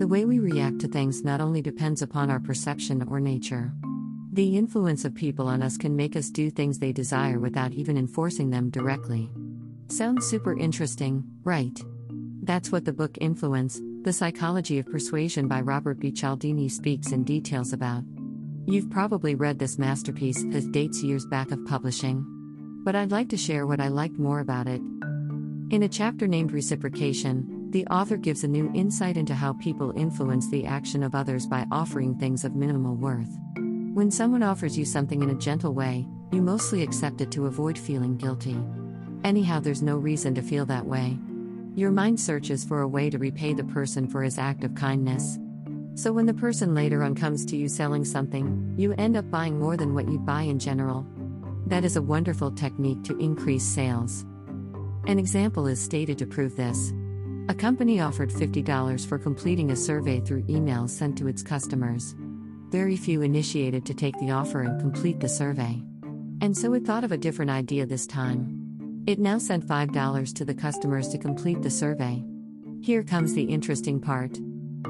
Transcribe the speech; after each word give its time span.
The 0.00 0.08
way 0.08 0.24
we 0.24 0.38
react 0.38 0.78
to 0.78 0.88
things 0.88 1.24
not 1.24 1.42
only 1.42 1.60
depends 1.60 2.00
upon 2.00 2.30
our 2.30 2.40
perception 2.40 3.06
or 3.10 3.20
nature. 3.20 3.70
The 4.32 4.56
influence 4.56 5.04
of 5.04 5.14
people 5.14 5.46
on 5.46 5.62
us 5.62 5.76
can 5.76 5.94
make 5.94 6.16
us 6.16 6.30
do 6.30 6.48
things 6.48 6.78
they 6.78 6.90
desire 6.90 7.38
without 7.38 7.72
even 7.72 7.98
enforcing 7.98 8.48
them 8.48 8.70
directly. 8.70 9.28
Sounds 9.88 10.26
super 10.26 10.56
interesting, 10.56 11.22
right? 11.44 11.78
That's 12.44 12.72
what 12.72 12.86
the 12.86 12.94
book 12.94 13.18
Influence 13.20 13.78
The 14.00 14.14
Psychology 14.14 14.78
of 14.78 14.90
Persuasion 14.90 15.48
by 15.48 15.60
Robert 15.60 16.00
B. 16.00 16.10
Cialdini 16.10 16.70
speaks 16.70 17.12
in 17.12 17.22
details 17.22 17.74
about. 17.74 18.02
You've 18.64 18.88
probably 18.88 19.34
read 19.34 19.58
this 19.58 19.76
masterpiece 19.76 20.42
as 20.54 20.66
dates 20.68 21.02
years 21.02 21.26
back 21.26 21.50
of 21.50 21.66
publishing. 21.66 22.24
But 22.86 22.96
I'd 22.96 23.12
like 23.12 23.28
to 23.28 23.36
share 23.36 23.66
what 23.66 23.80
I 23.80 23.88
liked 23.88 24.18
more 24.18 24.40
about 24.40 24.66
it. 24.66 24.80
In 25.70 25.82
a 25.82 25.88
chapter 25.90 26.26
named 26.26 26.52
Reciprocation, 26.52 27.59
the 27.70 27.86
author 27.86 28.16
gives 28.16 28.42
a 28.42 28.48
new 28.48 28.68
insight 28.74 29.16
into 29.16 29.32
how 29.32 29.52
people 29.54 29.92
influence 29.96 30.48
the 30.48 30.66
action 30.66 31.04
of 31.04 31.14
others 31.14 31.46
by 31.46 31.64
offering 31.70 32.16
things 32.16 32.44
of 32.44 32.56
minimal 32.56 32.96
worth. 32.96 33.38
When 33.94 34.10
someone 34.10 34.42
offers 34.42 34.76
you 34.76 34.84
something 34.84 35.22
in 35.22 35.30
a 35.30 35.34
gentle 35.34 35.72
way, 35.72 36.04
you 36.32 36.42
mostly 36.42 36.82
accept 36.82 37.20
it 37.20 37.30
to 37.32 37.46
avoid 37.46 37.78
feeling 37.78 38.16
guilty. 38.16 38.58
Anyhow, 39.22 39.60
there's 39.60 39.82
no 39.82 39.96
reason 39.96 40.34
to 40.34 40.42
feel 40.42 40.66
that 40.66 40.86
way. 40.86 41.16
Your 41.76 41.92
mind 41.92 42.18
searches 42.18 42.64
for 42.64 42.80
a 42.80 42.88
way 42.88 43.08
to 43.08 43.18
repay 43.18 43.52
the 43.52 43.64
person 43.64 44.08
for 44.08 44.22
his 44.22 44.38
act 44.38 44.64
of 44.64 44.74
kindness. 44.74 45.38
So 45.94 46.12
when 46.12 46.26
the 46.26 46.34
person 46.34 46.74
later 46.74 47.04
on 47.04 47.14
comes 47.14 47.44
to 47.46 47.56
you 47.56 47.68
selling 47.68 48.04
something, 48.04 48.74
you 48.76 48.94
end 48.94 49.16
up 49.16 49.30
buying 49.30 49.60
more 49.60 49.76
than 49.76 49.94
what 49.94 50.08
you'd 50.08 50.26
buy 50.26 50.42
in 50.42 50.58
general. 50.58 51.06
That 51.66 51.84
is 51.84 51.94
a 51.94 52.02
wonderful 52.02 52.50
technique 52.50 53.04
to 53.04 53.18
increase 53.18 53.64
sales. 53.64 54.24
An 55.06 55.18
example 55.20 55.68
is 55.68 55.80
stated 55.80 56.18
to 56.18 56.26
prove 56.26 56.56
this. 56.56 56.92
A 57.50 57.54
company 57.54 57.98
offered 58.00 58.30
$50 58.30 59.04
for 59.08 59.18
completing 59.18 59.72
a 59.72 59.76
survey 59.76 60.20
through 60.20 60.44
emails 60.44 60.90
sent 60.90 61.18
to 61.18 61.26
its 61.26 61.42
customers. 61.42 62.14
Very 62.68 62.96
few 62.96 63.22
initiated 63.22 63.84
to 63.86 63.92
take 63.92 64.16
the 64.20 64.30
offer 64.30 64.62
and 64.62 64.80
complete 64.80 65.18
the 65.18 65.28
survey. 65.28 65.82
And 66.40 66.56
so 66.56 66.74
it 66.74 66.86
thought 66.86 67.02
of 67.02 67.10
a 67.10 67.16
different 67.16 67.50
idea 67.50 67.86
this 67.86 68.06
time. 68.06 69.02
It 69.08 69.18
now 69.18 69.38
sent 69.38 69.66
$5 69.66 70.34
to 70.36 70.44
the 70.44 70.54
customers 70.54 71.08
to 71.08 71.18
complete 71.18 71.60
the 71.60 71.70
survey. 71.70 72.22
Here 72.82 73.02
comes 73.02 73.34
the 73.34 73.42
interesting 73.42 74.00
part. 74.00 74.38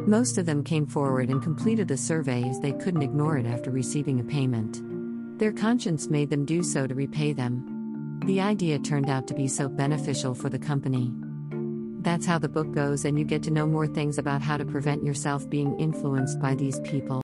Most 0.06 0.36
of 0.36 0.44
them 0.44 0.62
came 0.62 0.84
forward 0.84 1.30
and 1.30 1.42
completed 1.42 1.88
the 1.88 1.96
survey 1.96 2.46
as 2.46 2.60
they 2.60 2.72
couldn't 2.72 3.00
ignore 3.00 3.38
it 3.38 3.46
after 3.46 3.70
receiving 3.70 4.20
a 4.20 4.24
payment. 4.24 4.82
Their 5.38 5.52
conscience 5.52 6.10
made 6.10 6.28
them 6.28 6.44
do 6.44 6.62
so 6.62 6.86
to 6.86 6.94
repay 6.94 7.32
them. 7.32 8.20
The 8.26 8.42
idea 8.42 8.78
turned 8.78 9.08
out 9.08 9.26
to 9.28 9.34
be 9.34 9.48
so 9.48 9.66
beneficial 9.66 10.34
for 10.34 10.50
the 10.50 10.58
company. 10.58 11.10
That's 12.10 12.26
how 12.26 12.40
the 12.40 12.48
book 12.48 12.72
goes, 12.72 13.04
and 13.04 13.16
you 13.16 13.24
get 13.24 13.40
to 13.44 13.52
know 13.52 13.68
more 13.68 13.86
things 13.86 14.18
about 14.18 14.42
how 14.42 14.56
to 14.56 14.64
prevent 14.64 15.04
yourself 15.04 15.48
being 15.48 15.78
influenced 15.78 16.40
by 16.40 16.56
these 16.56 16.80
people. 16.80 17.18